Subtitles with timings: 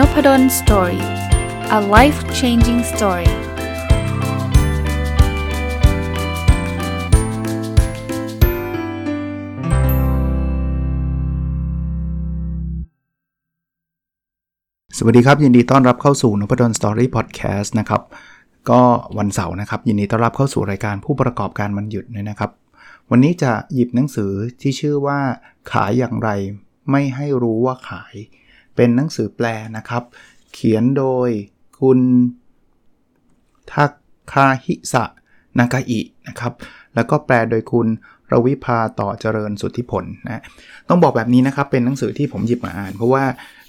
[0.00, 1.04] Nopadol Story
[1.78, 3.32] a life changing story ส
[15.04, 18.02] วัสดีครับ ยินดีต้อนรับเข้าสู่นพดล Story Podcast นะครับ
[18.70, 18.82] ก็
[19.18, 22.50] วันเสาร์นะครับ ยินดีต้อนรับเข้าสู่รายการผู้ประกอบการวันหยุดนะครับ
[23.10, 25.18] วันนี้จะหยิบหนังสือที่ชื่อว่า
[25.72, 26.30] ขายอย่างไร
[26.90, 28.14] ไม่ให้รู้ว่าขาย
[28.80, 30.02] เป็นหนังสือแปลนะครับ
[30.52, 31.28] เขียนโดย
[31.80, 31.98] คุณ
[33.72, 33.90] ทัก
[34.32, 35.04] คาฮิสะ
[35.58, 36.52] นากาอินะครับ
[36.94, 37.86] แล้วก็แปลโดยคุณ
[38.32, 40.42] รวิภาต่อเจริญสุทธิผลนะ
[40.88, 43.24] ต้องบอกแบบนี้นะครับเป็นหนังสือที่ผมหยิบมาอ่าน เพราะว่า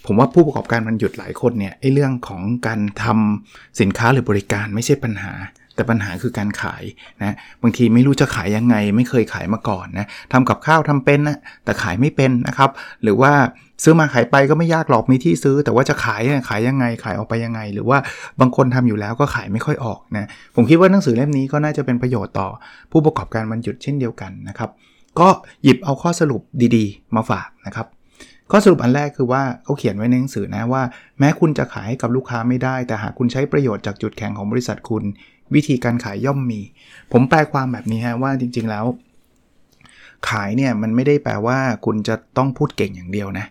[0.05, 5.33] ผมว่าผู้ประกอบการมันหยุดหลายคนเนี่ยไอ้เรื่องของการทำสินค้าหรือบริการไม่ใช่ปัญหา
[5.81, 6.83] แต่ปัญหาคือการขาย
[7.21, 12.69] นะบางทีไม่รู้จะขายยังไง ไม่เคยขายมาก่อนนะทำกับข้าวทำเป็นนะแต่ขายไม่เป็นนะครับ
[13.03, 13.31] หรือว่า
[13.83, 17.97] ซื้อมาขายไปก็ไม่ยากหรอกมีที่ซื้อ แต่ว่าจะขายขายยังไงขายออกไปยังไง หรือว่า
[18.39, 20.25] บางคนทำอยู่แล้วก็ขายไม่ค่อยออกนะ
[20.55, 22.49] ผมคิดว่าหนังสือเล่มนี้ก็น่าจะเป็นประโยชน์ต่อ
[22.91, 24.69] ผู้ประกอบการมันหยุดเช่นเดียวกันนะครับ
[25.19, 25.27] ก็
[25.63, 26.41] หยิบเอาข้อสรุป
[26.75, 27.87] ดีๆ มาฝากนะครับ
[28.53, 30.83] ข้อสรุปอันแรกคือว่าเขาเขียนไว้ในหนังสือนะว่า
[31.19, 35.03] แม้คุณจะขายให้กับลูกค้าไม่ได้ แต่หากคุณใช้ประโยชน์จากจุดแข็งของบริษัทคุณ
[35.55, 36.61] วิธีการขายย่อมมี
[37.11, 38.85] ผมแปลความแบบนี้ฮะว่าจริง ๆแล้ว
[40.29, 43.45] ขายเนี่ยมันไม่ได้แปลว่าคุณจะต้องพูดเก่งอย่างเดียวนะ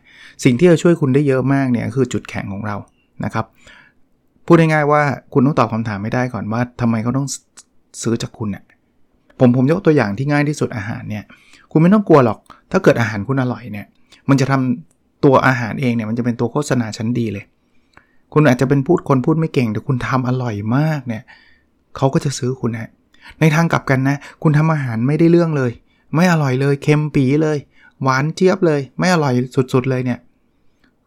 [0.45, 2.77] สิ่งที่จะช่วยคุณได้เยอะมากเนี่ยคือจุดแข็งของเรา
[3.25, 3.47] นะครับ
[4.47, 7.27] พูดง่ายๆว่าคุณต้องตอบคำถามไม่ได้ก่อนว่าทำไมเขาต้อง
[8.03, 8.65] ซื้อจากคุณเนี่ย
[9.39, 11.25] ผมผมยกตัวอย่างที่ง่ายที่สุดอาหารเนี่ย
[11.73, 12.39] คุณไม่ต้องกลัวหรอก
[12.73, 13.87] ถ้าเกิดอาหารคุณอร่อยเนี่ย
[14.29, 17.45] มันจะทำตัวอาหารเองเนี่ยมันจะเป็นตัวโฆษณาชั้นดีเลย
[18.33, 21.23] คุณอาจจะเป็นพูดคนพูดไม่เก่งแต่คุณทำอร่อยมากเนี่ย
[21.97, 22.91] เขาก็จะซื้อคุณนะ
[23.41, 25.73] ในทางกลับกันนะ คุณทำอาหารไม่ได้เรื่องเลย
[26.15, 27.59] ไม่อร่อยเลย เค็มปีเลย
[28.03, 29.35] หวานเจี๊ยบเลย ไม่อร่อย
[29.73, 30.19] สุดๆเลยเนี่ย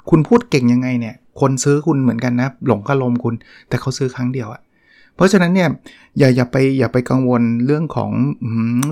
[0.09, 3.35] คุณพูดเก่งยังไงเนี่ย คนซื้อคุณเหมือนกันนะ หลงกระลมคุณ
[3.67, 4.61] แต่เขาซื้อครั้งเดียวอะ
[5.15, 5.69] เพราะฉะนั้นเนี่ย
[6.17, 8.11] อย่าอย่าไปอย่าไปกังวลเรื่องของ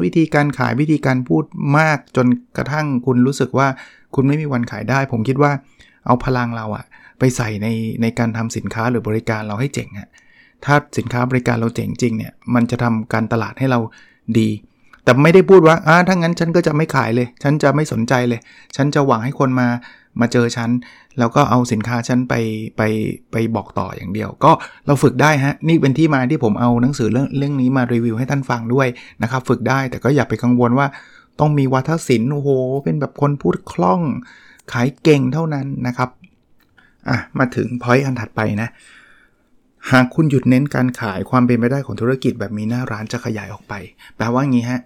[0.03, 1.43] วิธีการขายวิธีการพูด
[1.77, 2.27] มากจน
[2.57, 3.67] กระทั่งคุณรู้สึกว่า
[4.15, 5.51] คุณไม่มีวันขายได้ ผมคิดว่า
[6.05, 6.85] เอาพลังเราอะ
[7.19, 7.67] ไปใส่ใน
[8.01, 10.07] ในการทำสินค้าหรือบริการเราให้เจ๋งอะ
[10.65, 13.79] ถ้าสินค้าบริการเราเจ๋งจริงเนี่ยมันจะทำการตลาดให้เรา
[14.39, 14.49] ดี
[15.03, 18.39] แต่ไม่ได้พูดว่าอ่าถ้างั้นฉันก็จะไม่ขายเลย ฉันจะไม่สนใจเลย
[18.75, 19.67] ฉันจะหวังให้คนมา
[20.21, 20.69] มาเจอฉัน
[21.19, 22.33] แล้วก็เอาสินค้าฉันไป
[22.77, 22.81] ไป
[23.31, 24.51] ไปบอกต่ออย่างเดียว ก็
[24.85, 28.87] เราฝึกได้ฮะ นี่เป็นที่มาที่ผมเอาหนังสือเรื่องเรื่องนี้มารีวิวให้ท่านฟังด้วย
[29.21, 30.87] นะครับฝึกได้แต่ก็อย่าไปกังวลว่า
[31.39, 32.49] ต้องมีวัฒนศิลป์โอ้โห
[32.83, 34.01] เป็นแบบคนพูดคล่อง
[34.71, 36.09] ขายเก่งเท่านั้นนะครับ
[37.09, 38.69] อะมาถึงพอยต์อันถัดไปนะ
[39.91, 43.73] หากคุณหยุดเน้นการขายความเป็นไปได้ของธุรกิจแบบมีหน้าร้านจะขยายออกไป
[44.17, 44.81] แปลว่างี้ฮะ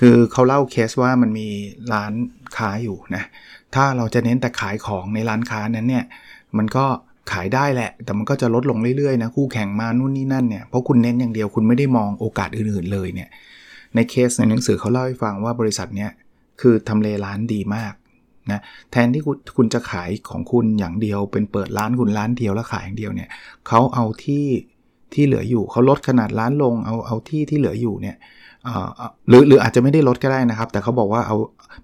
[0.00, 1.48] คือเขาเล่าเคสว่ามันมี
[1.92, 2.12] ร้าน
[2.56, 3.24] ค้าอยู่นะ
[3.74, 6.04] ถ้าเราจะเน้นแต่ขายของในร้านค้านั้นเนี่ย
[6.56, 6.84] มันก็
[7.32, 13.28] ขายได้แหละ แต่มันก็จะลดลงเรื่อยๆนะ คู่แข่งมานู่นนี่นั่นเนี่ย เพราะคุณเน้นอย่างเดียวคุณไม่ได้มองโอกาสอื่นๆเลยเนี่ย
[13.94, 16.10] ในเคสในหนังสือเขาเล่าให้ฟังว่าบริษัทเนี้ย
[16.60, 17.92] คือทำเลร้านดีมาก
[18.50, 18.60] นะ
[18.92, 19.22] แทนที่
[19.56, 23.28] คุณจะขายของคุณอย่างเดียว เป็นเปิดร้านคุณร้านเดียวแล้วขายอย่างเดียวเนี่ย
[23.68, 24.46] เขาเอาที่
[25.14, 28.16] ที่เหลืออยู่เขาลดขนาดร้านลงเอาเอาที่ที่เหลืออยู่เนี่ย
[29.28, 31.36] หรือหรืออาจจะไม่ได้ลดก็ได้นะครับ แต่เขาบอกว่าเอา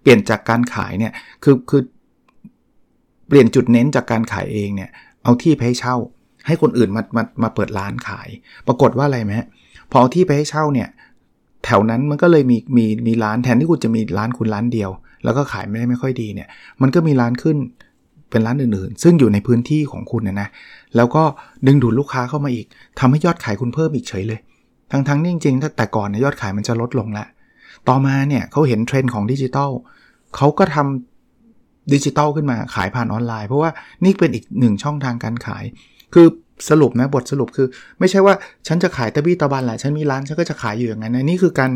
[0.03, 1.13] เปลี่ยนจากการขายเนี่ย
[1.45, 1.83] คือคือ
[3.29, 4.91] เปลี่ยนจุดเน้นจากการขายเองเนี่ย
[5.25, 5.97] เอาที่ไปให้เช่า
[6.47, 8.29] ให้คนอื่นมามามาเปิดร้านขาย
[8.67, 9.33] ปรากฏว่าอะไรไหม
[9.91, 10.89] พอเอาที่ไปให้เช่าเนี่ย
[11.65, 14.91] แถวนั้นมันก็เลยมีมีมีร้านแทนที่คุณจะมีร้านคุณร้านเดียว
[15.25, 16.49] แล้วก็ขายไม่ได้ไม่ค่อยดีเนี่ย
[16.83, 17.57] มันก็มีร้านขึ้น
[18.31, 20.49] เป็นร้านอื่นๆ ซึ่งอยู่ในพื้นที่ของคุณนะนะ
[20.97, 21.23] แล้วก็
[21.67, 22.67] ดึงดูดลูกค้าเข้ามาอีก
[22.99, 24.41] ทำให้ยอดขายคุณเพิ่มอีกเฉยเลย
[24.91, 27.27] ทั้งๆนี่จริงๆ ถ้าแต่ก่อนยอดขายมันจะลดลงล้ว
[27.89, 29.71] ต่อมาเนี่ยเขาเห็นเทรนด์ของดิจิทัล
[30.37, 33.71] เขาก็ทำดิจิทัลขึ้นมาขายผ่านออนไลน์ เพราะว่า
[34.05, 35.65] นี่เป็นอีกหนึ่งช่องทางการขาย
[36.15, 36.27] คือ
[36.69, 37.67] สรุปนะบทสรุปคือ
[37.99, 38.35] ไม่ใช่ว่า
[38.67, 41.71] ฉันจะขายตะบี้ตะบันแหละฉันมีร้านฉันก็จะขายอยู่อย่างนั้นนะนี่คือการ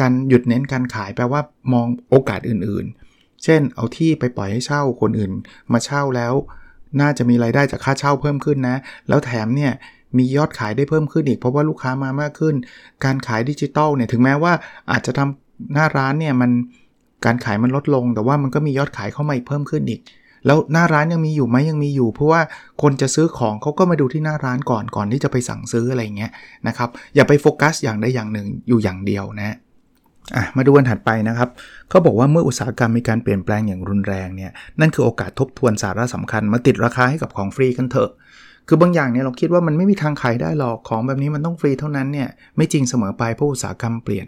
[0.00, 1.40] การหยุดเน้นการขายแปลว่า
[1.72, 5.32] มองโอกาสอื่นๆ เช่น เอาที่ไปปล่อยให้เช่าคนอื่น
[5.72, 6.32] มาเช่าแล้ว
[7.00, 8.76] น่าจะมีไรายได้จากค่าเช่าเพิ่มขึ้นนะ
[9.08, 9.72] แล้วแถมเนี่ย
[10.18, 12.54] มียอดขายได้เพิ่มขึ้นอีกเพราะว่าลูกค้ามามากขึ้น
[13.04, 14.52] การขายดิจิตอลเนี่ยถึงแม้ว่า
[14.90, 16.50] อาจจะทำหน้าร้านเนี่ยมัน
[17.24, 20.00] การขายมันลดลง แต่ว่ามันก็มียอดขายเข้ามาอีกเพิ่มขึ้นอีก
[20.46, 22.40] แล้วหน้าร้านยังมีอยู่ไหมยังมีอยู่ เพราะว่า
[22.82, 26.30] คนจะซื้อของเขาก็มาดูที่หน้าร้านก่อนก่อนที่จะไปสั่งซื้ออะไรเงี้ย
[26.68, 29.56] นะครับอย่าไปโฟกัสอย่างใดอย่างหนึ่งอยู่อย่างเดียวนะ
[30.36, 31.48] อะมาดูวันถัดไปนะครับ
[31.88, 34.50] เขาบอกว่าเมื่ออุตสาหกรรมมีการเปลี่ยนแปลงอย่างรุนแรงเนี่ย
[34.80, 38.10] นั่นคือโอกาสทบทวนสาระสำคัญมาติดราคาให้กับของฟรีกันเถอะ
[38.68, 44.26] คือบางอย่างเนี่ยเราคิดว่ามันไม่มีทางขายได้หรอกของแบบนี้มันต้องฟรีเท่านั้นเนี่ยไม่จริงเสมอไปเพราะอุตสาหกรรมเปลี่ยน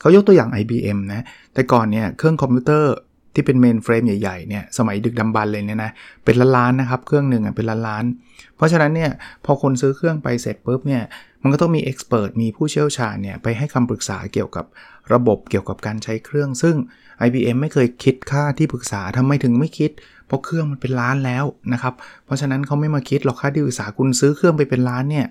[0.00, 1.20] เขายกตัวอย่าง IBM นะ
[1.54, 2.94] แต่ก่อนเนี่ยเครื่องคอมพิวเตอร์
[3.34, 5.90] ที่เป็น mainframe ใหญ่ๆเนี่ยสมัยดึกดำบรรพ์เลยเนี่ยนะ
[6.24, 9.10] เป็นล้านๆนะครับเครื่องหนึ่งอะเป็นล้านๆเพราะฉะนั้นเนี่ย
[9.44, 11.02] พอคนซื้อเครื่องไปเสร็จปุ๊บเนี่ย
[11.42, 14.64] มันก็ต้องมี expert มีผู้เชี่ยวชาญเนี่ยไปให้คำปรึกษาเกี่ยวกับ
[15.12, 16.76] ระบบเกี่ยวกับการใช้เครื่อง ซึ่ง
[17.26, 19.90] IBM ไม่เคยคิดค่าที่ปรึกษาทำไมถึงไม่คิด
[20.26, 21.94] เพราะเครื่องมันเป็นล้านแล้วนะครับ
[22.24, 25.26] เพราะฉะนั้นเขาไม่มาคิดหรอกค่าที่ปรึกษาคุณซื้อเครื่องไปเป็นล้านเนี่ย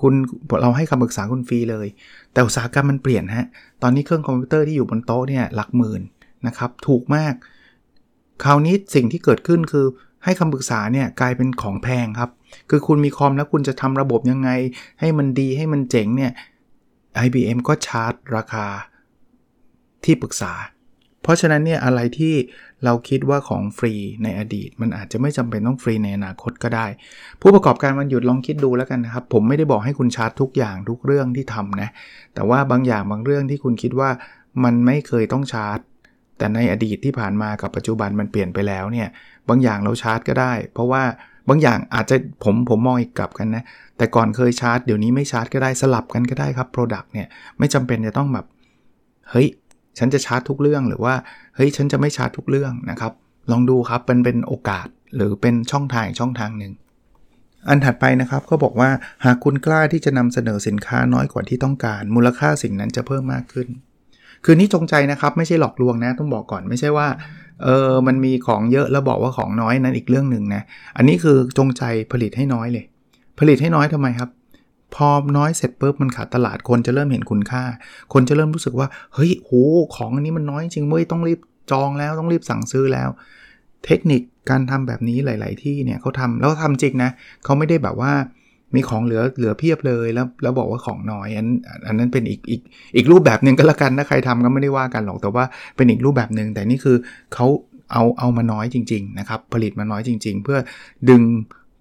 [0.00, 0.14] คุณ
[0.62, 1.86] เราให้คำปรึกษาคุณฟรีเลย
[2.32, 3.46] แต่อุตสาหกรรมมันเปลี่ยนฮะ
[3.82, 6.02] ตอนนี้เครื่องคอมพิวเตอร์ที่อยู่บนโต๊ะเนี่ยหลักหมื่น
[6.46, 7.34] นะครับ ถูกมาก
[8.44, 9.86] คราวนี้สิ่งที่เกิดขึ้นคือ
[10.24, 12.30] ให้คำปรึกษาเนี่ยกลายเป็นของแพงครับ
[12.70, 14.50] คือคุณมีคอมแล้วคุณจะทำระบบยังไง
[15.00, 16.32] ให้มันดีให้มันเจ๋งเนี่ย
[17.24, 18.66] IBM ก็ชาร์จราคา
[20.04, 20.52] ที่ปรึกษา
[21.22, 22.34] เพราะฉะนั้นเนี่ยอะไรที่
[22.84, 26.86] เราคิดว่าของฟรีในอดีต มันอาจจะไม่จำเป็นต้องฟรีในอนาคตก็ได้
[27.40, 31.88] ผู้ประกอบการวันหยุดลองคิดดูแล้วกันนะครับ ผมไม่ได้บอกให้คุณชาร์จทุกอย่างทุกเรื่องที่ทำนะ
[32.34, 34.10] แต่ว่าบางอย่างบางเรื่องที่คุณคิดว่า
[34.64, 35.78] มันไม่เคยต้องชาร์จ
[36.38, 39.08] แต่ในอดีตที่ผ่านมากับปัจจุบันมันเปลี่ยนไปแล้วเนี่ย
[39.48, 41.02] บางอย่างเราชาร์จก็ได้ เพราะว่า
[41.48, 43.64] บางอย่างอาจจะผมผมมองอีกกลับกันนะ
[43.98, 47.26] แต่ก่อนเคยชาร์จเดี๋ยวนี้ไม่ชาร์จก็ได้สลับกันก็ได้ครับ Product เนี่ย
[47.58, 48.46] ไม่จำเป็นจะต้องแบบ
[49.30, 49.48] เฮ้ย
[49.98, 51.14] ฉันจะชาร์จทุกเรื่องหรือว่า
[51.56, 53.12] เฮ้ยฉันจะไม่ชาร์จทุกเรื่องนะครับ
[53.50, 56.72] ลองดูครับเป็นเป็นโอกาสหรือเป็นช่องทางช่องทางหนึ่ง
[57.68, 58.90] อันถัดไปนะครับก็บอกว่า
[59.24, 63.68] หากคุณกล้าที่จะนำเสนอสินค้าน้อยกว่าที่ต้องการ มูลค่าสิ่งนั้นจะเพิ่มมากขึ้น
[64.50, 67.08] คือนี่จงใจนะครับ ไม่ใช่หลอกลวงนะ ต้องบอกก่อนไม่ใช่ว่า
[67.64, 70.62] เออมันมีของเยอะแล้วบอกว่าของน้อยนั้นอีกเรื่องหนึ่งนะ
[70.96, 72.84] อันนี้คือจงใจผลิตให้น้อยเลย
[73.38, 74.30] ผลิตให้น้อยทำไมครับ
[74.94, 77.64] พอน้อยเสร็จปุ๊บมันขาดตลาดคนจะเริ่มเห็นคุณค่า
[78.12, 79.50] คนจะเริ่มรู้สึกว่าเฮ้ยโห
[79.96, 81.40] ของอันนี้มันน้อยจริงเว้ยต้องรีบ
[81.72, 83.08] จองแล้วต้องรีบสั่งซื้อแล้ว
[83.86, 87.10] เทคนิคการทำแบบนี้หลาย ๆ ที่เนี่ยเขาทำแล้วทำจริงนะ
[87.44, 88.12] เขาไม่ได้แบบว่า
[88.74, 91.46] มีของเหลือเหลือเพียบเลยแล้วแล้วบอกว่าของน้อยอัน
[91.86, 92.60] อันนั้นเป็นอีกอีก
[92.96, 95.44] อีกรูปแบบหนึ่งก็แล้วกันถ้าใครทำก็ไม่ได้ว่ากันหรอกแต่ว่า
[95.76, 96.96] เป็นอีกรูปแบบหนึ่งแต่นี่คือ
[97.34, 97.46] เขา
[97.92, 100.58] เอาเอามาน้อยจริง ๆ นะครับ ผลิตมาน้อยจริง ๆ เพื่อ
[101.10, 101.22] ดึง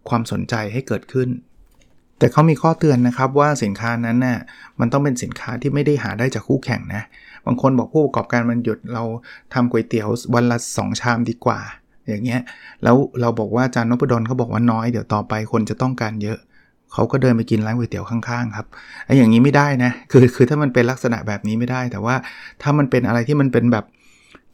[0.10, 1.30] ความสนใจให้เกิดขึ้น
[2.20, 4.40] แต่เขามีข้อเตือนนะครับว่าสินค้านั้นน่ะ
[4.80, 7.04] มันต้องเป็นสินค้าที่ไม่ได้หาได้จากคู่แข่งนะ
[7.46, 9.04] บางคนบอกผู้ประกอบการมันหยุดเรา
[9.54, 11.60] ทำก๋วยเตี๋ยววันละ 2 ชามดีกว่า
[12.08, 12.42] อย่างเงี้ย
[12.84, 16.38] แล้วเราบอกว่าอาจารย์นพดลเขาบอกว่าน้อยเดี๋ยวต่อไปคนจะต้องการเยอะ
[16.94, 18.68] เขาก็เดินไปกินร้านก๋วยเตี๋ยวข้างๆครับ
[19.06, 22.16] ไอ้อย่างนี้ไม่ได้นะคือคือถ้ามันเป็นลักษณะแบบนี้ไม่ได้ แต่ว่า
[22.62, 23.86] ถ้ามันเป็นอะไรที่มันเป็นแบบ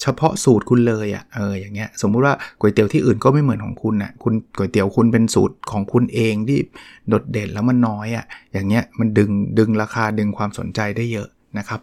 [0.02, 6.60] เฉพาะสูตรคุณเลยอะ่ะเอออย่างเงี้ยสมมุติว่าก๋วยเตี๋ยวที่อื่นก็ไม่เหมือนของคุณอะ่ะคุณก๋วยเตี๋ยวคุณเป็นสูตรของคุณเองที่
[7.08, 11.28] โดดเด่นแล้วมันน้อยอะ่ะอย่างเงี้ยมันดึงดึงราคาดึงความสนใจได้เยอะ
[11.58, 11.82] นะครับ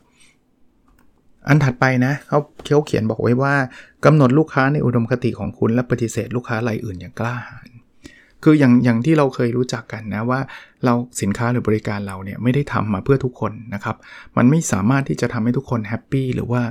[1.49, 3.55] อันถัดไปนะเขาเขาเขียนบอกไว้ว่า
[4.05, 7.71] กำหนดลูกค้าในอุดมคติของคุณและปฏิเสธลูกค้ารายอื่นอย่างกล้าหาญ
[8.45, 10.41] คืออย่างอย่างที่เราเคยรู้จักกันนะว่า
[10.85, 13.97] เราสินค้าหรือบริการเราเนี่ยไม่ได้ทำมาเพื่อทุกคนนะครับ
[14.37, 16.63] มันไม่สามารถที่จะทำให้ทุกคนแฮปปี้หรือว่า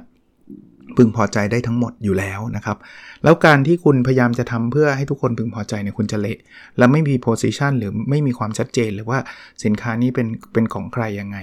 [0.98, 2.78] พึงพอใจได้ทั้งหมดอยู่แล้วนะครับ
[3.24, 6.38] แล้วการที่คุณพยายามจะทำเพื่อให้ทุกคนพึงพอใจเนี่ยคุณจะเละ
[6.78, 9.20] และไม่มีโพสิชันหรือไม่มีความชัดเจนหรือว่า
[9.64, 11.38] สินค้านี้เป็นเป็นของใครยังไง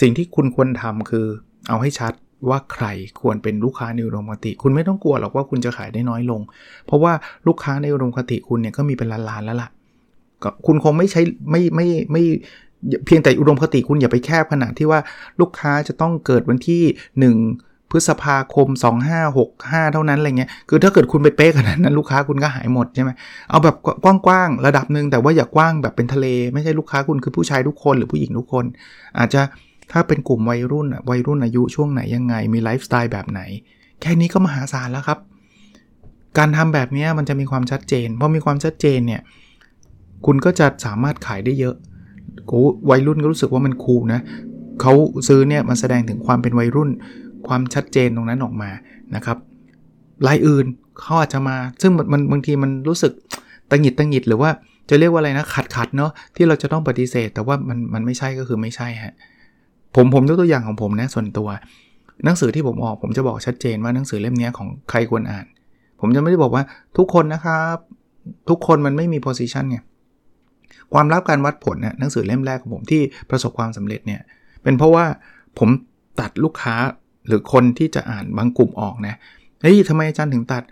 [0.00, 1.26] สิ่งที่คุณควรทำคือ
[1.68, 2.12] เอาให้ชัด
[2.48, 2.86] ว่าใคร
[3.20, 6.40] ควรเป็นลูกค้าในอุดมคติ คุณไม่ต้องกลัวหรอกว่าคุณจะขายได้น้อยลง
[6.86, 7.12] เพราะว่า
[7.46, 9.68] ลูกค้าในอุดมคติคุณเนี่ยก็มีเป็นล้านๆแล้วล่ะ
[10.42, 12.22] ก็คุณคงไม่ใช้ไม่ไม่ไม่
[13.06, 15.00] เพียงแต่อุดมคติคุณอย่าไปแคบขนาดที่ว่า
[15.40, 16.82] ลูกค้าจะต้องเกิดวันที่
[17.36, 18.68] 1 พฤษภาคม
[19.30, 23.10] 2565 เท่านั้นอะไรเงี้ยคือถ้าเกิดคุณไปเป๊ะขนาดนั้นลูกค้าคุณก็หายหมดใช่ไหม
[23.50, 23.76] เอาแบบ
[24.26, 28.64] กว้างๆระดับหนึ่งแต่ว่าอย่ากว้างแบบเป็นทะเล ไม่ใช่ลูกค้าคุณคือผู้ชายทุกคนหรือผู้หญิงทุกคน
[29.18, 29.42] อาจจะ
[29.92, 33.40] ถ้าเป็นกลุ่มวัยรุ่นวัยรุ่นอายุช่วงไหนยังไง มีไลฟ์สไตล์แบบไหน
[34.00, 35.18] แค่นี้ก็มหาศาลแล้วครับ
[36.38, 39.20] การทำแบบนี้มันจะมีความชัดเจนพอมีความชัดเจนเนี่ย
[40.26, 41.74] คุณก็จะสามารถขายได้เยอะ
[42.46, 44.20] โอ้วัยรุ่นก็รู้สึกว่ามันคูลนะ
[44.80, 44.92] เขา
[45.28, 46.90] ซื้อเนี่ยมันแสดงถึงความเป็นวัยรุ่น
[47.46, 48.70] ความชัดเจนตรงนั้นออกมา
[49.14, 49.38] นะครับ
[50.26, 50.66] รายอื่น
[51.00, 53.12] เขาอาจจะมา ซึ่งมันบางทีมันรู้สึก
[53.70, 54.50] ตังหิดตังหิดหรือว่า
[54.88, 59.14] จะเรียกว่าอะไรนะขัดขัดเนาะที่เราจะต้องปฏิเสธ แต่ว่ามันมันไม่ใช่ก็คือไม่ใช่ฮะ
[59.96, 61.48] ผมผมยกตัวอย่างของผมนะส่วนตัว
[62.24, 65.46] หนังสือที่ผมออกผมจะบอกชัดเจนว่าหนังสือเล่มนี้ของใครควรอ่าน
[66.00, 66.62] ผมจะไม่ได้บอกว่า
[66.96, 67.76] ทุกคนนะครับ
[68.48, 69.82] ทุกคนมันไม่มีโพสิชันเนี่ย
[70.92, 74.20] ความลับการวัดผลเนี่ยหนังสือเล่มแรกของผมที่ประสบความสำเร็จเนี่ย
[74.62, 75.04] เป็นเพราะว่า
[75.58, 75.68] ผม
[76.20, 76.74] ตัดลูกค้า
[77.26, 79.14] หรือคนที่จะอ่านบางกลุ่มออกนะ
[79.62, 80.62] เฮ้ยทำไมอาจารย์ถึงตัด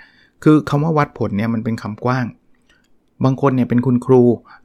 [0.45, 2.25] คือคำว่าวัดผลเนี่ยมันเป็นคำกว้าง
[3.25, 4.23] บางคนเนี่ยเป็นคุณครู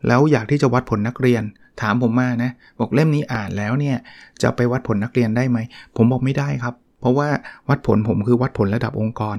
[0.08, 1.44] แล้วอยากที่จะวัดผลนักเรียน
[1.82, 3.98] ถามผมมานะบอกเล่มนี้อ่านแล้วเนี่ย
[4.42, 5.58] จะไปวัดผลนักเรียนได้ไหม
[5.96, 7.28] ผมบอกไม่ได้ครับ เพราะว่า
[7.70, 9.38] วัดผลผมคือวัดผลระดับองค์กร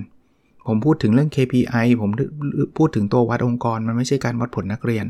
[0.66, 2.10] ผมพูดถึงเรื่อง KPI ผม
[2.78, 5.06] พูดถึงตัววัดองค์กร มันไม่ใช่การวัดผลนักเรียน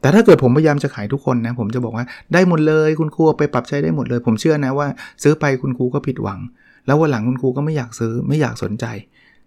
[0.00, 4.86] แต่ถ้าเกิดผมพยายามจะขายทุกคนนะผมจะบอกว่าได้หมดเลยคุณครูไปปรับใช้ได้หมดเลย ผมเชื่อนะว่า
[5.22, 6.40] ซื้อไปคุณครูก็ผิดหวัง
[6.86, 8.86] แล้ววันหลังคุณครูก็ไม่อยากซื้อไม่อยากสนใจ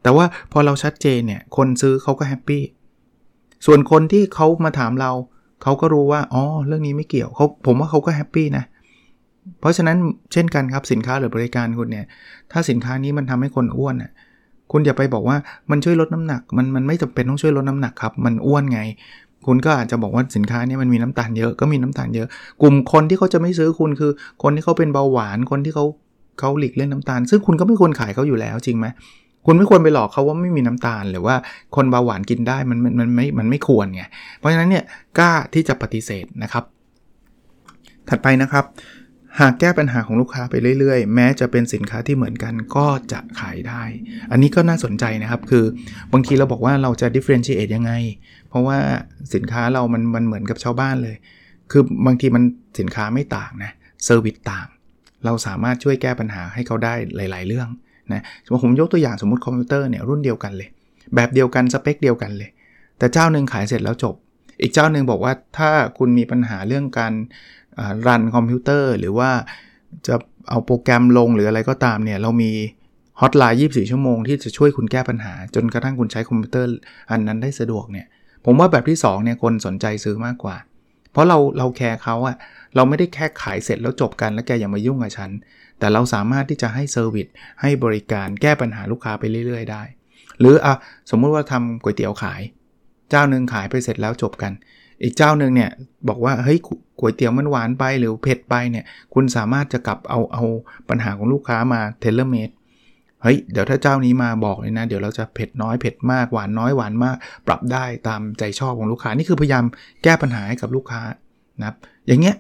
[0.04, 2.64] แต่ว่าพอเราชัดเจนเนี่ยคนซื้อเขาก็ happy
[3.66, 5.12] ส่วนคนที่เขามาถามเรา
[5.64, 8.66] เขาก็รู้ว่า อ๋อ เรื่องนี้ไม่เกี่ยวเขาผมว่าเขาก็ happy นะ
[9.60, 9.98] เพราะฉะนั้น
[10.34, 12.06] เช่นกันครับสินค้าหรือบริการคุณเนี่ย
[12.52, 14.12] ถ้าสินค้านี้มันทำให้คนอ้วนอะ
[14.72, 15.38] คุณอย่าไปบอกว่า
[15.72, 18.80] มันช่วยลดน้ำหนัก มันมันไม่จำเป็นต้องช่วยลดน้ำหนักครับ มันอ้วนไง
[19.48, 22.28] คุณก็อาจจะบอกว่าสินค้านี้มันมีน้ำตาลเยอะก็มีน้ำตาลเยอะ
[22.62, 24.12] กลุ่มคนที่เขาจะไม่ซื้อคุณคือ
[24.44, 25.86] คนที่เขาเป็นเบาหวานคนที่เขา
[26.40, 28.88] เขาหลีกเลี่ยงน้ำตาล ซึ่งคุณก็ไม่ควรขายเขาอยู่แล้วจริงไหม
[29.46, 31.36] คุณไม่ควรไปหลอกเขาว่าไม่มีน้ำตาล หรือว่า
[31.76, 34.04] คนเบาหวานกินได้มันมันมันไม่มันไม่ควรไง
[34.38, 34.84] เพราะฉะนั้นเนี่ย
[35.18, 36.64] กล้าที่จะปฏิเสธนะครับ
[38.10, 38.66] ถัดไปนะครับ
[39.40, 43.82] หากแก้ปัญหาของลูกค้าไปเรื่อยๆ แม้จะเป็นสินค้าที่เหมือนกันก็จะขายได้
[44.32, 45.66] อันนี้ก็น่าสนใจนะครับ คือ
[46.14, 47.92] บางทีเราบอกว่าเราจะ differentiate ยังไง
[48.50, 48.78] เพราะว่า
[49.34, 51.16] สินค้าเรามันมันเหมือนกับชาวบ้านเลย
[51.72, 52.44] คือบางทีมัน
[52.80, 53.72] สินค้าไม่ต่างนะ
[54.06, 54.68] service ต่าง
[55.26, 57.70] เราสามารถช่วยแก้ปัญหาให้เขาได้หลาย ๆ เรื่อง
[58.14, 58.22] นะ
[58.64, 60.70] ผมยกตัวอย่างสมมติคอมพิวเตอร์เนี่ยรุ่นเดียวกันเลย
[61.16, 62.50] แบบเดียวกันสเปคเดียวกันเลย
[62.98, 64.16] แต่เจ้าหนึ่งขายเสร็จแล้วจบ
[64.62, 67.14] อีกเจ้าหนึ่งบอกว่าถ้าคุณมีปัญหาเรื่องการ
[68.08, 69.30] run คอมพิวเตอร์หรือว่า
[70.08, 70.16] จะ
[70.50, 72.52] เอาโปรแกรมลงหรืออะไรก็ตามเนี่ยเรามี
[73.22, 76.70] ฮอตไลน์ 24 ชั่วโมงที่จะช่วยคุณแก้ปัญหา จนกระทั่งคุณใช้คอมพิวเตอร์
[77.12, 78.06] อันนั้นได้สะดวกเนี่ย
[78.46, 80.58] ผมว่าแบบที่2เนี่ยคนสนใจซื้อมากกว่า
[81.12, 82.36] เพราะเราเรา care เขาอะ
[82.76, 85.32] เราไม่ได้แค่ขายเสร็จแล้วจบกันแล้วแกอย่ามายุ่งกับฉัน
[85.80, 87.28] แต่เราสามารถที่จะให้ service
[87.62, 89.84] ให้บริการแก้ปัญหาลูกค้าไปเรื่อย ๆ ได้
[90.40, 90.76] หรืออะ
[91.10, 92.42] สมมุติว่าทำก๋วยเตี๋ยวขาย
[93.10, 94.52] เจ้าหนึ่งขายไปเสร็จแล้วจบกัน
[95.04, 95.70] อีกเจ้าหนึ่งเนี่ย
[96.10, 96.60] บอกว่าเฮ้ย
[97.00, 100.44] ก๋วยเตี๋ยวมันหวานไปหรือเผ็ดไปเนี่ยคุณสามารถจะกลับเอาเอา
[100.90, 102.50] ปัญหาของลูกค้ามาเทเลเมด
[103.22, 107.16] เฮ้ยเดี๋ยวถ้าเจ้านี้มาบอกเลยนะ เดี๋ยวเราจะเผ็ดน้อยเผ็ดมากหวานน้อยหวานมาก
[107.48, 109.64] ปรับได้ตามใจชอบของลูกค้านี่คือพยายาม
[110.04, 111.02] แก้ปัญหาให้กับลูกค้า
[111.60, 111.76] นะครับ
[112.08, 112.36] อย่างเงี้ย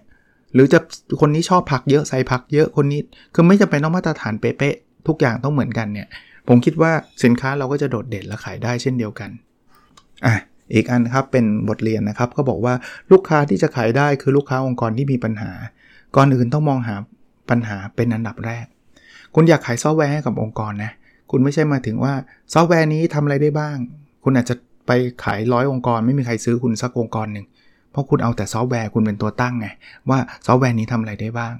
[0.55, 0.79] หรือจะ
[1.21, 2.99] คนนี้ชอบผักเยอะใส่ผักเยอะคนนี้
[3.33, 6.07] คือไม่จำเป็นต้องมาตรฐานเป๊ะๆทุกอย่างต้องเหมือนกันเนี่ย
[6.47, 6.91] ผมคิดว่า
[7.23, 9.29] สินค้าเราก็จะโดดเด่นและขายได้เช่นเดียวกัน
[10.25, 10.35] อะ
[10.73, 12.73] อีกอันครับเป็นบทเรียนนะครับก็บอกว่า
[13.11, 15.51] ลูกค้าที่จะขายได้คือลูกค้าองค์กรที่มีปัญหา
[16.15, 16.95] ก่อนอื่นต้องมองหา
[17.49, 18.65] ปัญหาเป็นอันดับแรก
[19.35, 20.91] คุณอยากขายซอฟต์แวร์ให้กับองค์กรนะ
[21.31, 22.13] คุณไม่ใช่มาถึงว่า
[22.53, 23.77] ซอฟต์แวร์นี้ทำอะไรได้บ้าง
[24.23, 24.55] คุณอาจจะ
[24.87, 24.91] ไป
[25.23, 27.45] ขายร้อยองค์กร ไม่มีใครซื้อคุณสักองค์กรหนึ่ง
[27.95, 29.67] เพราะคุณเอาแต่ซอฟต์แวร์คุณเป็นตัวตั้งไง
[30.09, 31.53] ว่าซอฟต์แวร์นี้ทำอะไรได้บ้าง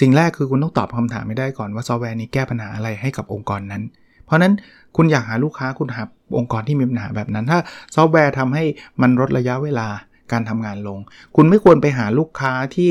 [0.00, 3.82] สิ่งแรกคือคุณต้องตอบคำถามให้ได้ก่อนว่าซอฟต์แวร์นี้แก้ปัญหาอะไรให้กับองค์กรนั้น
[4.24, 4.52] เพราะนั้น
[4.96, 6.02] คุณอยากหาลูกค้าคุณหา
[6.38, 7.58] องค์กรที่มีปัญหาแบบนั้น ถ้า
[7.94, 8.64] ซอฟต์แวร์ทำให้
[9.02, 9.86] มันลดระยะเวลา
[10.32, 10.98] การทำงานลง
[11.36, 12.90] คุณไม่ควรไปหาลูกค้าที่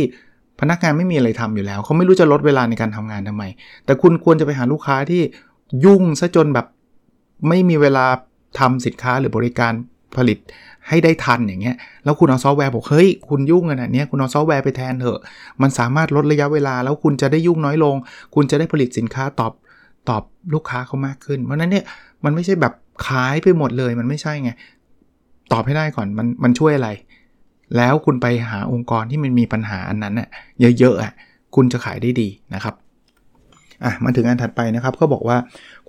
[0.60, 3.44] พนักงานไม่มีอะไรทำอยู่แล้ว เขาไม่รู้จะลดเวลาในการทำงานทำไม
[3.86, 5.22] แต่คุณควรจะไปหาลูกค้าที่
[5.86, 6.68] ยุ่งซะจนแบบ
[7.48, 8.06] ไม่มีเวลา
[8.60, 9.74] ทำสินค้าหรือบริการ
[10.18, 10.38] ผลิต
[10.90, 15.20] ให้ได้ทันอย่างเงี้ย แล้วคุณเอาซอฟต์แวร์บอกเฮ้ยคุณยุ่งขนาดนี้คุณเอาซอฟต์แวร์ไปแทนเถอะ
[15.62, 17.96] มันสามารถลดระยะเวลา แล้วคุณจะได้ยุ่งน้อยลง
[18.36, 19.54] คุณจะได้ผลิตสินค้าตอบ
[20.10, 20.24] ตอบ
[20.54, 21.86] ลูกค้าเขามากขึ้น เพราะนั้นเนี่ย
[22.26, 22.74] มันไม่ใช่แบบ
[23.08, 24.52] ขายไปหมดเลย มันไม่ใช่ไง
[25.54, 26.90] ตอบให้ได้ก่อนมันมันช่วยอะไร
[27.78, 30.28] แล้วคุณไปหาองค์กรที่มันมีปัญหาอันนั้นน่ะ
[30.80, 31.14] เยอะๆอะ
[31.56, 32.76] คุณจะขายได้ดีนะครับ
[33.84, 35.38] อะมาถึงอันถัดไปนะครับก็บอกว่า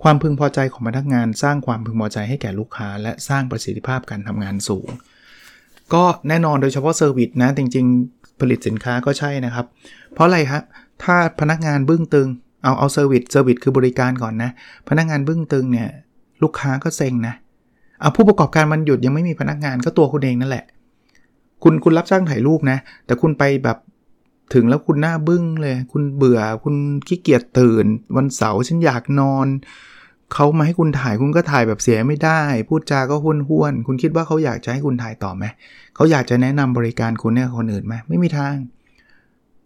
[0.03, 4.87] ความพึงพอใจของพนักงานสร้างความพึงพอใจให้แก่ลูกค้า และสร้างประสิทธิภาพการทำงานสูง
[5.93, 9.65] ก็แน่นอนโดยเฉพาะเซอร์วิสนะ จริง ๆ ผลิตสินค้าก็ใช่นะครับ
[10.13, 10.61] เพราะอะไรฮะ
[11.03, 12.27] ถ้าพนักงานบึ้งตึง
[12.63, 14.51] เอาเอา service service คือบริการก่อนนะ
[14.89, 15.89] พนักงานบึ้งตึงเนี่ย
[16.43, 17.33] ลูกค้าก็เซ็งนะ
[18.01, 20.65] เอาผู้ประกอบการมันหยุดยังไม่มีพนักงานก็ตัวคุณเองนั่นแหละ
[21.63, 23.77] คุณคุณรับจ้างถ่ายรูปนะ แต่คุณไปแบบ
[24.53, 26.75] ถึงแล้วคุณหน้าบึ้งเลย คุณเบื่อคุณ
[27.07, 27.85] ขี้เกียจตื่น
[28.15, 29.47] วันเสาร์ฉันอยากนอน
[30.33, 35.43] เขามาให้คุณถ่ายคุณก็ถ่ายแบบเสียไม่ได้ พูดจาก็ห้วนห้วน คุณคิดว่าเขาอยากจะให้คุณถ่ายต่อไหม
[35.95, 38.55] เขาอยากจะแนะนำบริการคุณเนี่ยคนอื่นไหมไม่มีทาง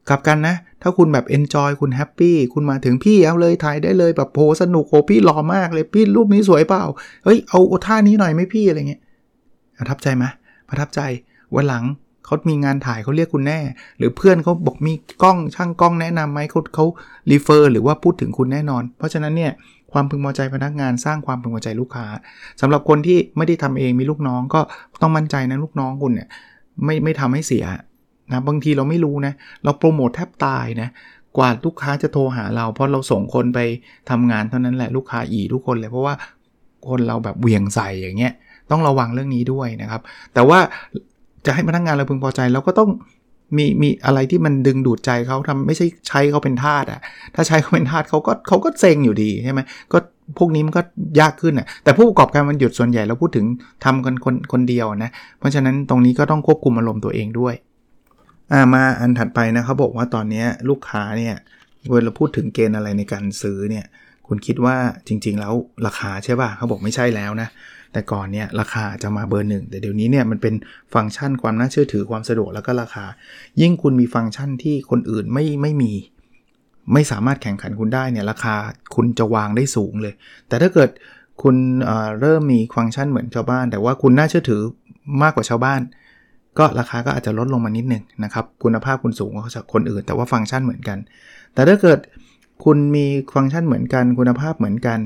[0.09, 6.83] กลับกันนะ ถ้าคุณแบบ enjoy คุณ happy คุณมาถึงพี่เอาเลยถ่ายได้เลยแบบโหสนุกโหพี่หล่อมากเลยพี่รูปนี้สวยเปล่า
[7.23, 9.01] เฮ้ยเอาท่านี้หน่อยไหมพี่อะไรเงี้ย
[9.77, 10.25] ประทับใจไหม
[10.69, 10.99] ประทับใจ
[11.55, 11.83] วันหลัง
[12.25, 13.59] เขามีงานถ่ายเขาเรียกคุณแน่
[13.97, 16.85] หรือเพื่อนเขาบอกมีกล้องช่างกล้องแนะนำไหมเขาเขา
[17.31, 19.51] refer หรือว่าพูดถึงคุณแน่นอน เพราะฉะนั้นเนี่ย
[19.93, 22.05] ความพึงพอใจพนักงานสร้างความพึงพอใจลูกค้า
[22.61, 24.59] สำหรับคนที่ไม่ได้ทำเองมีลูกน้องก็
[25.01, 26.27] ต้องมั่นใจนะลูกน้องคุณเนี่ย
[26.85, 27.65] ไม่ไม่ทำให้เสีย
[28.31, 29.33] นะบางทีเราไม่รู้นะ
[29.63, 30.89] เราโปรโมทแทบตายนะ
[31.37, 33.59] กว่าลูกค้าจะโทรหาเรา เพราะเราส่งคนไป
[34.09, 36.13] ทำงานเท่านั้นแหละลูกค้าอีทุกคนเลยเพราะว่า
[36.87, 38.33] คนเราแบบเวียงใส่อย่างเงี้ย
[38.71, 40.01] ต้องระวังเรื่องนี้ด้วยนะครับ
[40.33, 40.59] แต่ว่า
[41.45, 42.89] จะให้พนักงงานเราพึงพอใจเราก็ต้อง
[43.57, 47.01] มีมีอะไรที่มันดึงดูดใจเขาทำไม่ใช่ใช้เขาเป็นทาสอะ
[47.35, 49.59] ถ้าใช้เขาเป็นทาสเขาก็เขาก็เซ็งอยู่ดีใช่ไหม
[49.91, 49.97] ก็
[50.37, 50.81] พวกนี้มันก็
[51.19, 53.45] ยากขึ้นอะแต่ผู้ประกอบการมันหยุดส่วนใหญ่เราพูดถึง
[53.85, 57.55] ทำกันคนคนเดียวนะเพราะฉะนั้นตรงนี้ก็ต้องควบคุมอารมณ์ตัวเองด้วย
[58.51, 61.35] อ่ามาอันถัดไปนะเขาบอกว่าตอนนี้ลูกค้าเนี่ย
[61.91, 63.85] เวลาพูดถึงเกณฑ์อะไรในการซื้อเนี่ย
[64.27, 64.75] คุณคิดว่า
[65.07, 65.53] จริง ๆ แล้ว
[65.85, 67.49] ราคาใช่ป่ะเขาบอกไม่ใช่แล้วนะ
[67.93, 70.53] แต่ก่อนเนี่ยราคาจะมาเบอร์หนึ่งแต่เดี๋ยวนี้เนี่ยมันเป็น
[70.93, 73.05] ฟังก์ชันความน่าเชื่อถือความสะดวกแล้วก็ราคา
[73.61, 75.91] ยิ่งคุณมีฟังก์ชันที่คนอื่นไม่ไม่มี
[76.93, 78.55] ไม่สามารถแข่งขันคุณได้เนี่ยราคา
[78.95, 80.13] คุณจะวางได้สูงเลย
[80.47, 80.89] แต่ถ้าเกิด
[81.41, 81.55] คุณ
[81.85, 84.61] เเริ่มมีฟังก์ชันเหมือนชาวบ้าน แต่ว่าคุณน่าเชื่อถือ
[85.23, 85.81] มากกว่าชาวบ้าน
[86.59, 90.97] ก็ราคาก็อาจจะลดลงมานิดนึงนะครับคุณภาพคุณสูงกว่าคนอื่น แต่ว่าฟังก์ชันเหมือนกัน
[91.53, 91.99] แต่ถ้าเกิด
[92.63, 93.05] คุณมี
[93.35, 94.99] ฟังก์ชันเหมือนกัน คุณภาพเหมือนกัน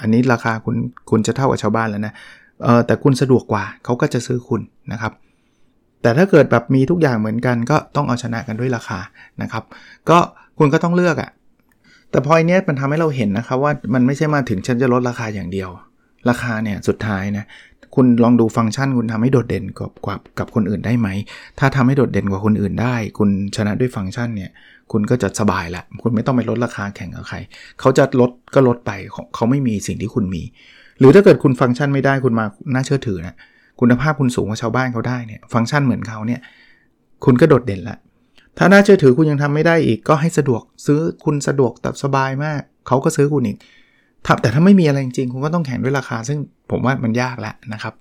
[0.00, 0.76] อันนี้ราคาคุณ
[1.10, 2.14] คุณจะเท่ากับชาวบ้านแล้วนะ
[2.64, 4.60] เออแต่คุณสะดวกกว่าเขาก็จะซื้อคุณ
[4.92, 5.12] นะครับ
[6.02, 8.98] แต่ถ้าเกิดแบบมีทุกอย่างเหมือนกัน ก็ต้องเอาชนะกันด้วยราคา
[9.42, 9.64] นะครับ
[10.10, 10.18] ก็
[10.58, 11.30] คุณก็ต้องเลือกอะ่ะ
[12.10, 15.68] แต่พอยเนี้ยมันทำให้เราเห็นนะครับว่ามันไม่ใช่มาถึงฉันจะลดราคาอย่างเดียว
[16.28, 17.44] ราคาเนี่ยสุดท้ายนะ
[17.94, 21.08] คุณลองดูฟังก์ชันคุณทำให้โดดเด่นกับกับกับคนอื่นได้ไหม
[21.58, 24.50] ถ้าทำให้โดดเด่นกว่าคนอื่นได้ คุณชนะด้วยฟังก์ชันเนี่ย
[24.92, 27.36] คุณก็จะสบายละคุณไม่ต้องไปลดราคาแข่งกับใคร
[27.80, 28.90] เขาจะลดก็ลดไป
[29.34, 30.42] เขาไม่มีสิ่งที่คุณมี
[30.98, 32.44] หรือถ้าเกิดคุณฟังก์ชันไม่ได้คุณมา
[32.74, 33.36] น่าเชื่อถือนะ
[33.80, 36.40] คุณภาพคุณสูงกว่าชาวบ้านเขาได้เนี่ยฟังก์ชันเหมือนเขาเนี่ย
[37.24, 37.98] คุณก็โดดเด่นละ
[38.58, 43.56] ถ้าน่าเชื่อถือคุณยังทำไม่ได้อีกก็ให้สะดวกซื้อคุณสะดวกแต่สบายมาก เขาก็ซื้อคุณอีก
[44.42, 46.38] แต่ถ้าไม่มีอะไรจริงๆคุณก็ต้องแข่งด้วยราคา ซึ่ง
[46.70, 47.94] ผมว่ามันยากแล้วนะครับ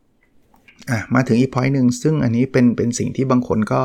[0.91, 3.79] อะมาถึงอีกพอยต์หนึ่งซึ่งอันนี้เป็นเป็นสิ่งที่บางคนก็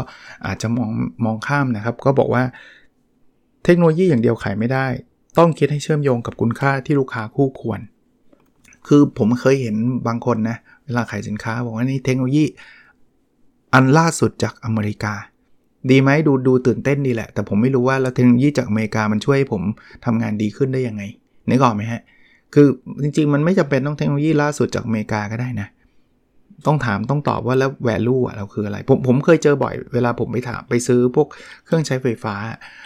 [0.46, 0.90] อาจจะมอง
[1.25, 2.42] มองข้ามนะครับ ก็บอกว่า
[3.64, 4.87] เทคโนโลยีอย่างเดียวขายไม่ได้
[5.38, 7.80] ต้องคิดให้เชื่อมโยงกับคุณค่าที่ลูกค้าคู่ควร
[8.87, 12.44] คือผมเคยเห็นบางคนนะเวลาขายสินค้าบอกว่านี่เทคโนโลยี
[13.75, 15.14] อันล่าสุดจากอเมริกา
[15.90, 19.62] ดีไหมดูดูตื่นเต้นดีแหละ แต่ผมไม่รู้ว่าแล้วเทคโนโลยีจากอเมริกามันช่วยให้ผม
[20.04, 21.02] ทำงานดีขึ้นได้ยังไง
[21.50, 22.02] นึกออกไหมฮะ
[22.54, 22.66] คือ
[23.02, 25.68] จริงๆ มันไม่จำเป็นต้องเทคโนโลยีล่าสุดจากอเมริกาก็ได้นะ
[26.66, 31.28] ต้องถามต้องตอบว่าแล้ว value อะเราคืออะไร ผมผมเคยเจอบ่อยเวลาผมไปถามไปซื้อพวก
[31.64, 32.34] เครื่องใช้ไฟฟ้า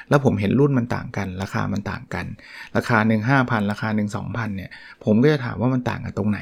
[0.08, 2.26] แล้วผมเห็นรุ่นมันต่างกัน ราคามันต่างกัน
[2.76, 4.70] ราคาหนึ่งห้าพันราคาหนึ่งสองพันเนี่ย
[5.04, 6.38] ผมก็จะถามว่ามันต่างกันตรงไหน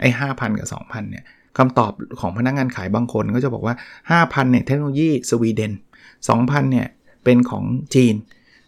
[0.00, 1.24] ไอ้ห้าพันกับสองพันเนี่ย
[1.58, 3.74] คำตอบของพนักงงานขายบางคนก็จะบอกว่า
[4.10, 5.72] 5,000เนี่ยเทคโนโลยีสวีเดน
[6.22, 6.86] 2,000เนี่ย
[7.24, 7.64] เป็นของ
[7.94, 8.14] จีน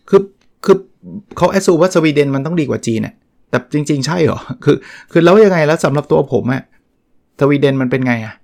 [0.09, 0.23] คือ
[0.65, 0.77] คือ
[1.37, 3.15] เขาแอสซูว่าสวีเดนมันต้องดีกว่าจีนน่ะ
[3.51, 4.77] แต่จริง ๆ ใช่เหรอ คือ
[5.11, 6.63] คือแล้วยังไงแล้วสำหรับตัวผมอะ
[7.39, 8.35] สวีเดนมันเป็นไงอะ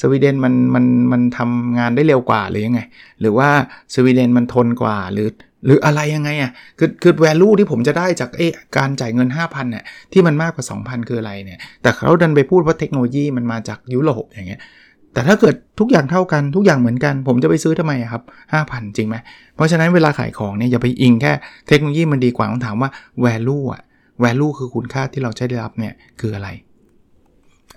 [0.00, 2.80] สวีเดนมันมันมันทำงานได้เร็วกว่าหรือยังไง
[3.20, 3.48] หรือว่า
[3.94, 5.28] สวีเดนมันทนกว่าหรือ
[5.66, 8.42] หรืออะไรยังไงอะคือคือ value ที่ผมจะได้จากเอ
[8.76, 14.60] การจ่ายเงิน 5,000เนี่ยที่มันมากกว่า 2,000 คืออะไรเนี่ย แต่เขาดันไปพูดว่าเทคโนโลยีมันมาจากยุโรปอย่างเงี้ย
[15.12, 19.16] แต่ถ้าเกิดทุกอย่างเท่ากันทุกอย่างเหมือนกัน ผมจะไปซื้อทำไมครับ 5,000 จริงไหม
[19.56, 21.32] เพราะฉะนั้นเวลาขายของเนี่ยอย่าไปอิงแค่
[21.68, 22.90] เทคโนโลยีมันดีกว่าต้องถามว่า
[23.24, 23.82] value อะ
[24.24, 26.48] value คือคุณค่าที่เราใช้ได้รับเนี่ยคืออะไร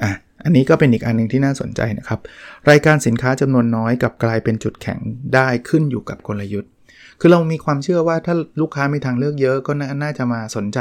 [0.04, 0.12] อะ
[0.44, 2.20] อันนี้ก็เป็นอีกอันนึงที่น่าสนใจนะครับ
[2.70, 5.00] รายการสินค้าจำนวนน้อยกับกลายเป็นจุดแข็ง
[5.36, 6.72] ได้ขึ้นอยู่กับกลยุทธ์
[7.20, 9.72] คือเรามีความเชื่อว่าถ้าลูกค้ามีทางเลือกเยอะก็
[10.04, 10.80] น่าจะมาสนใจ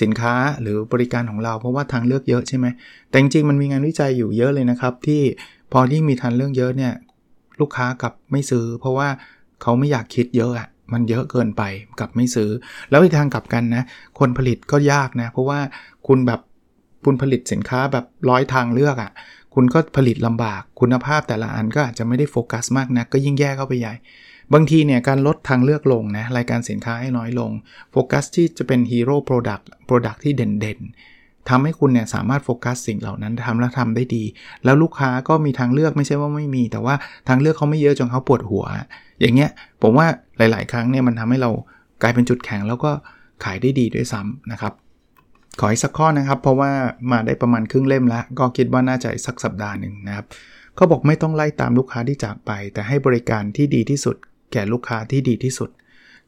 [0.00, 2.66] สินค้าหรือบริการของเราเพราะว่าทางเลือกเยอะใช่ไหม
[3.08, 5.22] แต่จริงๆมันมีงานวิจัยอยู่เยอะเลยนะครับ ที่
[5.72, 6.92] พอที่มีทางเลือกเยอะเนี่ย
[7.60, 9.08] ลูกค้ากับไม่ซื้อ เพราะว่า
[9.62, 11.62] เขาไม่อยากคิดเยอะอะมันเยอะเกินไป
[12.00, 12.50] กับไม่ซื้อ
[12.90, 13.82] แล้วอีกทางกลับกันนะ
[14.18, 15.60] คนผลิตก็ยากนะ เพราะว่า
[16.06, 16.40] คุณแบบ
[17.04, 19.10] คุณผลิตสินค้าแบบร้อยทางเลือกอะ่ะ
[19.54, 23.94] คุณก็ผลิตลำบาก คุณภาพแต่ละอันก็อาจจะไม่ได้โฟกัสมากนะก็ยิ่งแย่เข้าไปใหญ่
[24.52, 27.50] บางทีเนี่ยการลดทางเลือกลงนะรายการสินค้าให้น้อยลง
[27.92, 34.24] โฟกัสที่จะเป็น hero product product ที่เด่นๆทำให้คุณเนี่ยสามารถโฟกัสสิ่งเหล่านั้นทำแล้วทำได้ดี
[34.64, 36.94] แล้วลูกค้าก็มีทางเลือกไม่ใช่ว่าไม่มี แต่ว่า
[37.28, 38.64] ทางเลือกเขาไม่เยอะจนเขาปวดหัว
[39.20, 39.50] อย่างเงี้ย
[39.82, 40.06] ผมว่า
[40.38, 41.50] หลาย ๆ ครั้งเนี่ยมันทำให้เรา
[42.02, 42.90] กลายเป็นจุดแข็งแล้วก็
[43.44, 44.72] ขายได้ดีด้วยซ้ำนะครับ
[45.60, 46.70] ขออีกสักข้อนะครับ เพราะว่า
[47.10, 50.26] มาได้ประมาณครึ่งเล่มแล้ว ก็คิดว่าน่าจะสักสัปดาห์หนึ่งนะครับ
[50.76, 54.16] เขาบอกไม่ต้องไล่ตามลูกค้าที่จากไป แต่ให้บริการที่ดีที่สุด
[54.52, 55.70] แก่ลูกค้าที่ดีที่สุด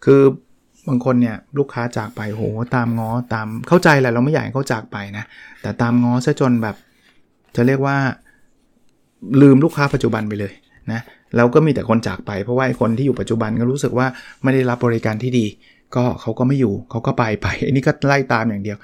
[0.05, 0.21] คือ
[0.89, 2.43] บางคนเนี่ยลูกค้าจากไปโห
[2.75, 5.25] ตามง้อตามเข้าใจแหละเราไม่อยากให้เขาจากไปนะ
[5.63, 6.77] แต่ตามง้อซะจนแบบ
[7.57, 7.97] จะเรียกว่า
[9.41, 10.53] ลืมลูกค้าปัจจุบันไปเลย
[10.93, 11.01] นะ
[11.37, 14.07] แล้วก็มีแต่คนจากไป เพราะว่าคนที่อยู่ปัจจุบันก็รู้สึกว่า
[14.43, 15.47] ไม่ได้รับบริการที่ดี
[15.97, 18.79] ก็เขาก็ไม่อยู่เขาก็ไปไปอันนี้ก็ไล่ตามอย่างเดียว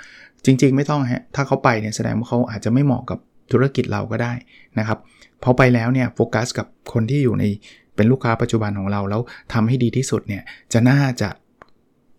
[0.44, 3.18] จริง ๆ ไม่ต้องฮะ ถ้าเขาไปเนี่ยแสดงว่าเขาอาจจะไม่เหมาะกับ
[3.52, 4.32] ธุรกิจเราก็ได้
[4.78, 4.98] นะครับ
[5.42, 7.44] พอไปแล้วเนี่ยโฟกัสกับคนที่อยู่ใน
[7.96, 9.20] เป็นลูกค้าปัจจุบันของเราแล้ว
[9.52, 11.28] ทำให้ดีที่สุดเนี่ยจะน่าจะ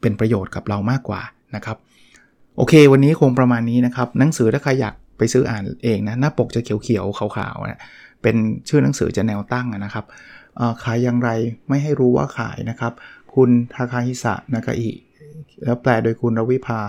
[0.01, 1.21] เป็นประโยชน์กับเรามากกว่า
[1.55, 1.77] นะครับ
[2.57, 7.79] โอเค วันนี้คงประมาณนี้นะครับ หนังสือถ้าใครอยากไปซื้ออ่านเองนะหน้าปกจะเขียวๆขาวๆนะ
[8.21, 8.35] เป็น
[8.69, 10.05] ชื่อหนังสือจะแนวตั้งนะครับ
[10.83, 11.29] ขายอย่างไร
[11.69, 12.93] ไม่ให้รู้ว่าขายนะครับ
[13.35, 14.91] คุณทาคาฮิสะนากาอิ
[15.63, 16.79] แล้วแปลโดยคุณรวิภา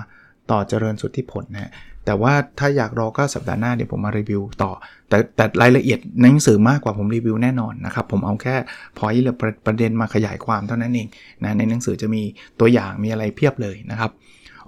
[0.53, 1.71] ต่อเจริญสุทธิผลนะ
[2.07, 4.73] แต่ว่าถ้าอยากรอก็สัปดาห์หน้าเดี๋ยวผมมารีวิวต่อ
[5.09, 8.57] แต่แต่รายละเอียดในหนังสือมากกว่าผมรีวิวแน่นอนนะครับ ผมเอาแค่
[8.99, 9.35] พอยต์หรือ
[9.67, 11.09] ประเด็นมาขยายความเท่านั้นเอง
[11.45, 12.23] นะในหนังสือจะมี
[12.61, 14.11] ตัวอย่างมีอะไรเพียบเลยนะครับ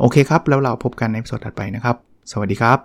[0.00, 1.96] โอเคครับ แล้วเราพบกันในสดถัดไปนะครับ
[2.32, 2.78] สวัสดีครับ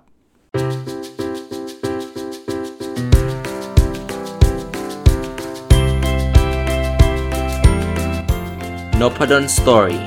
[9.02, 10.00] n o p a d o n Story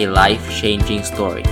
[0.00, 1.46] a life changing story